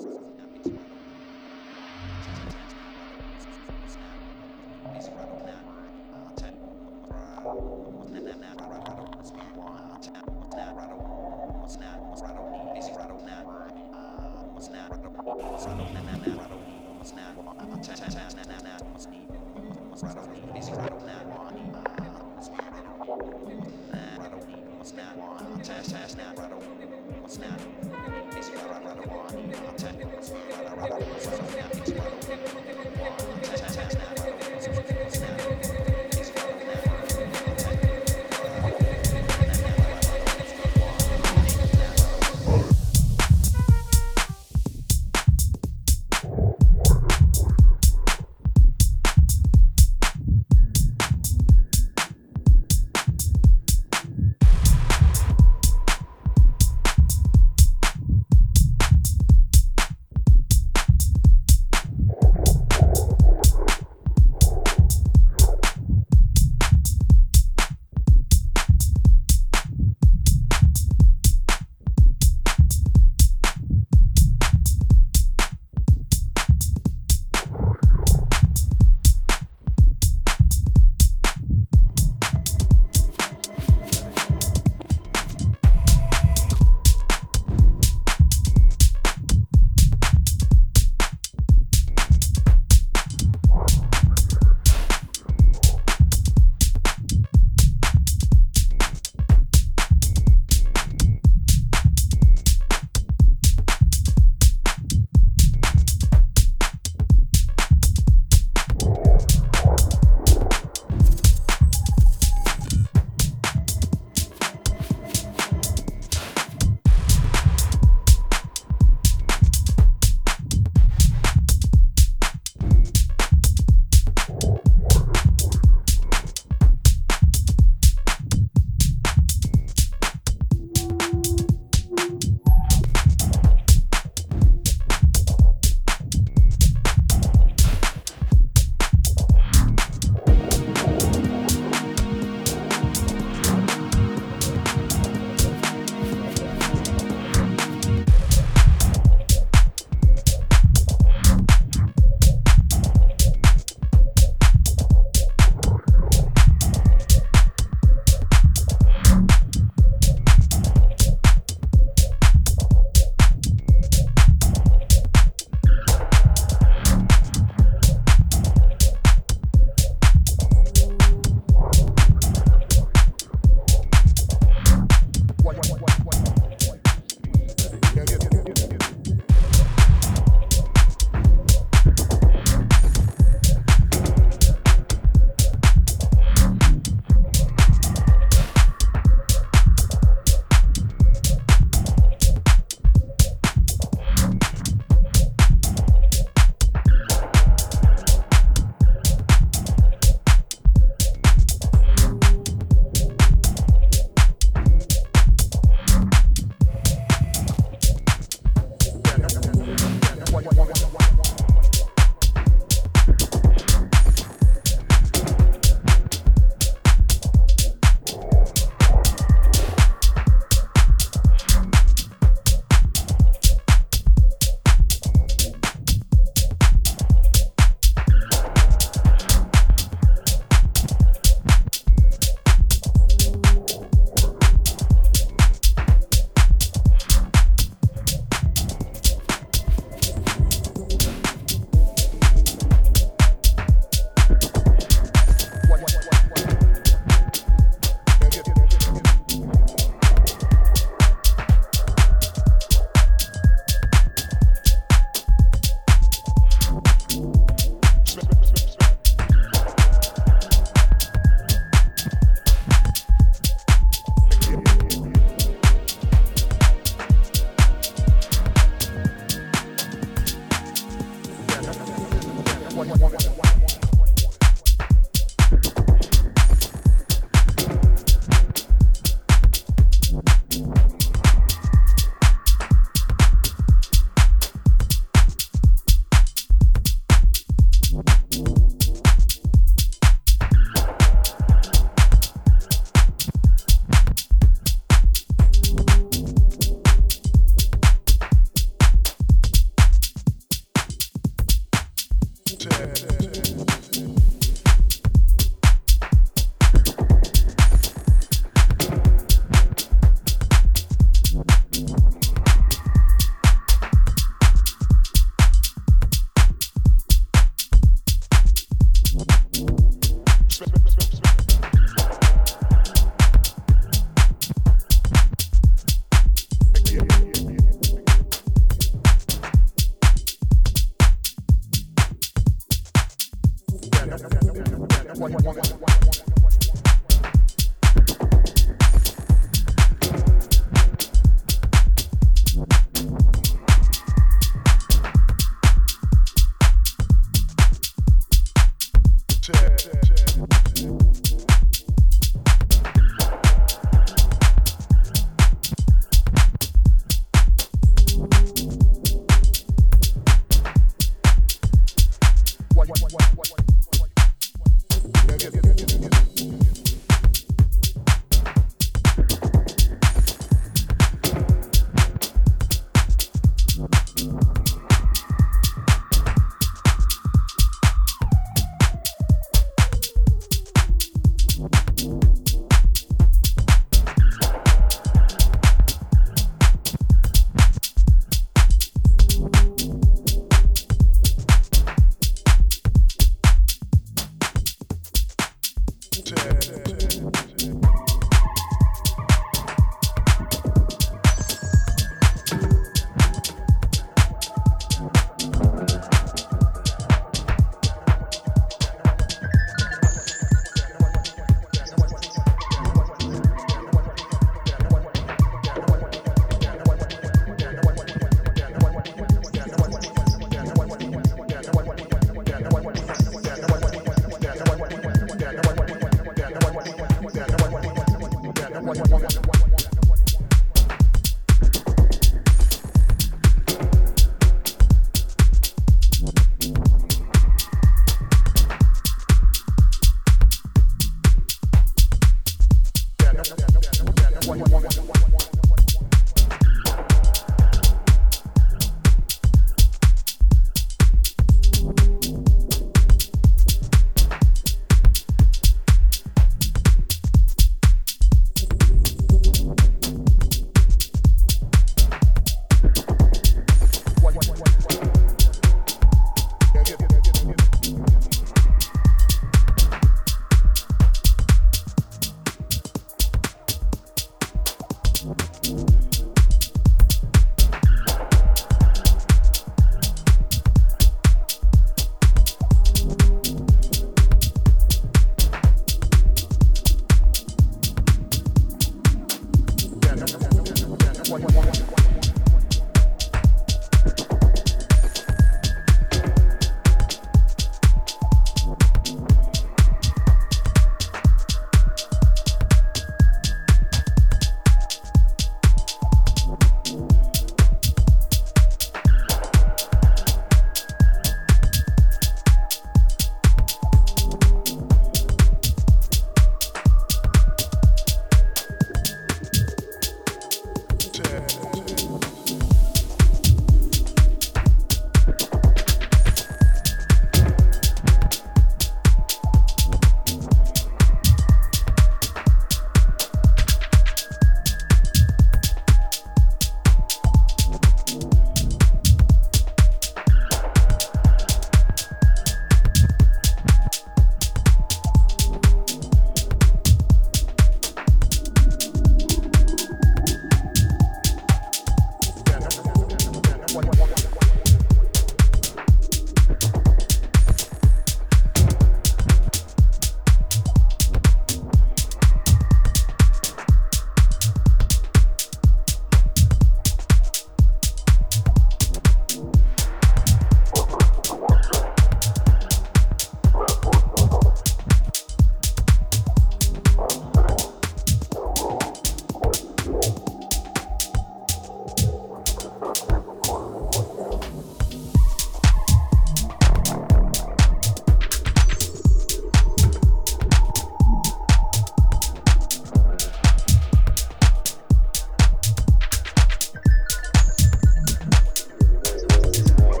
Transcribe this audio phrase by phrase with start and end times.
[0.00, 0.29] Thank you.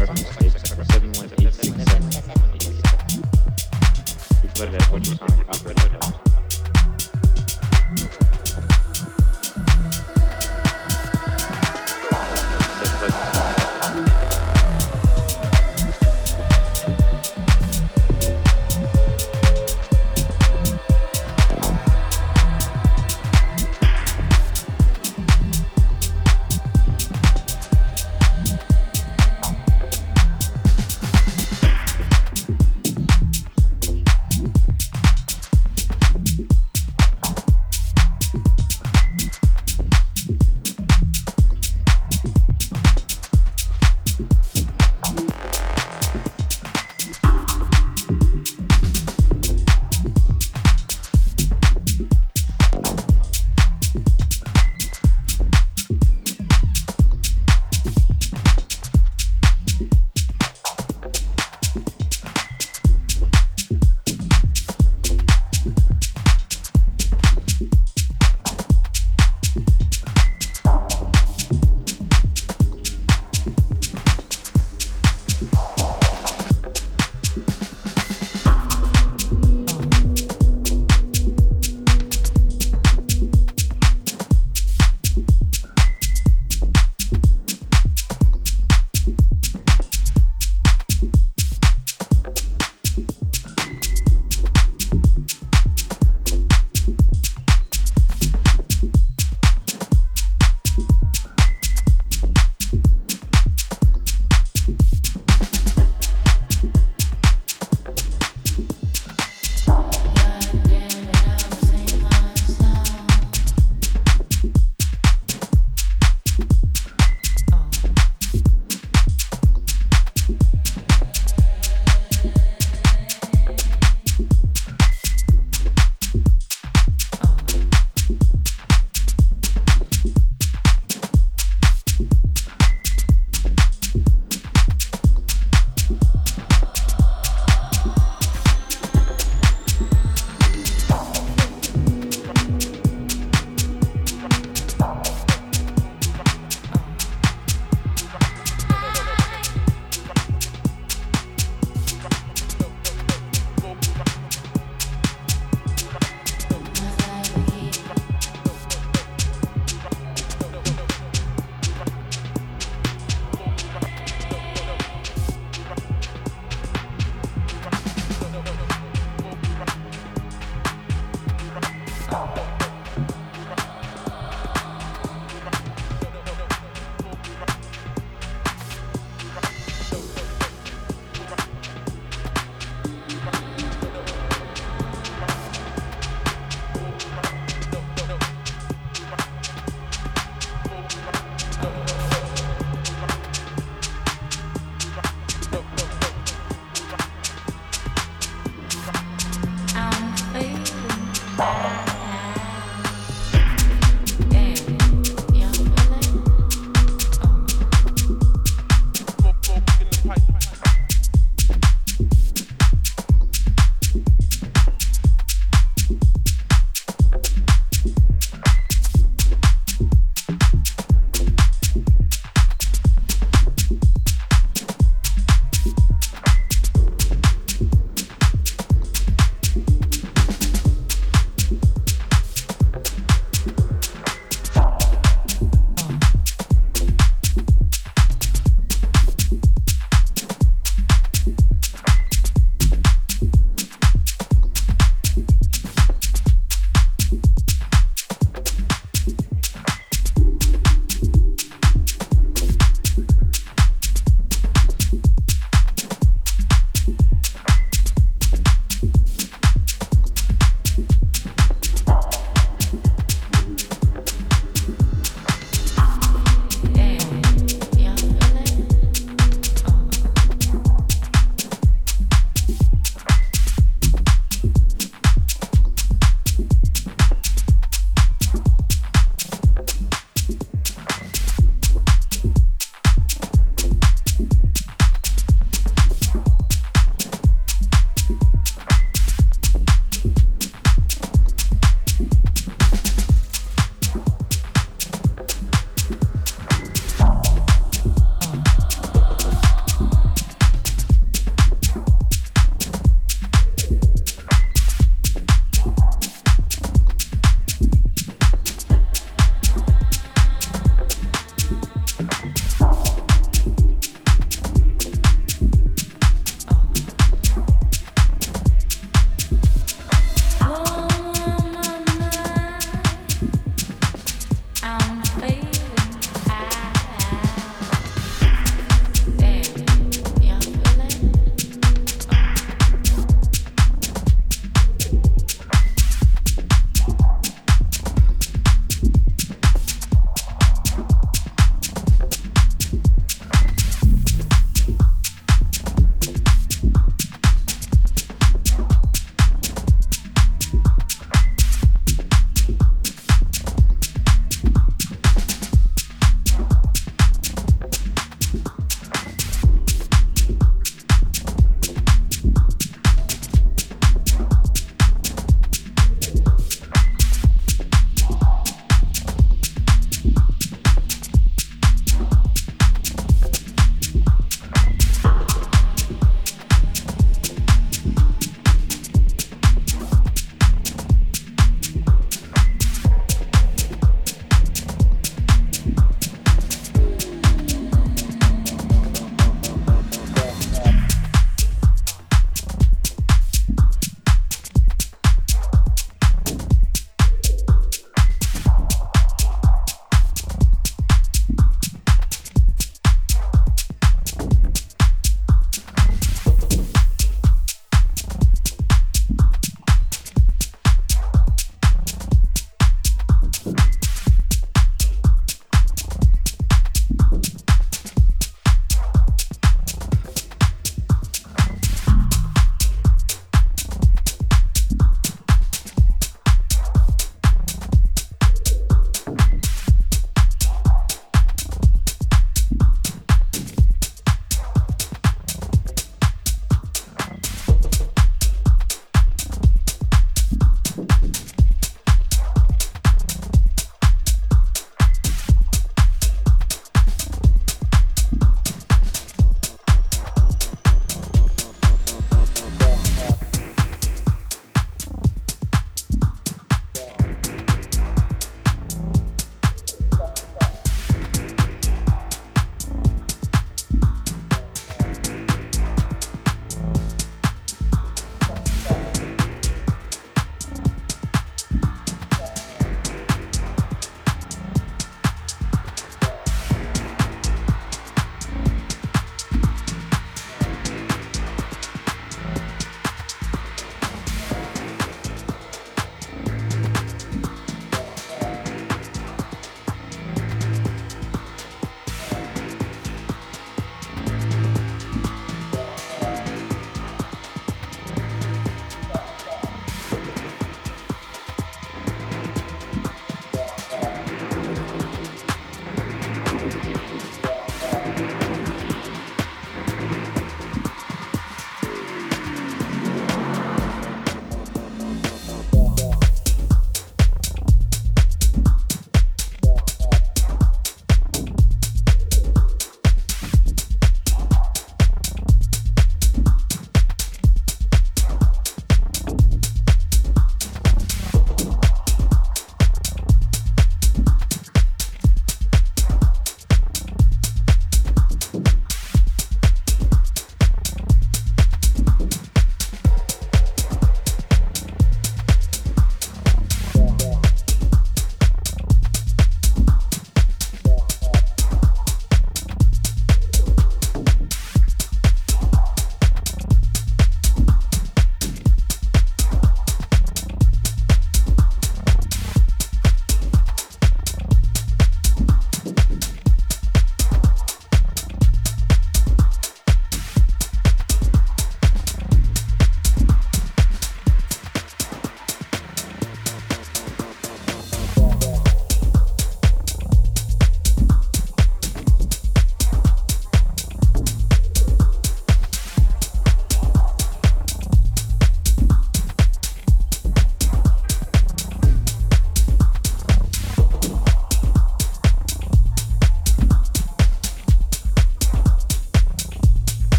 [0.00, 3.22] Reference 877 71867.
[4.42, 6.23] You put it at what you time, operator.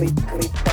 [0.00, 0.69] sleep, sleep.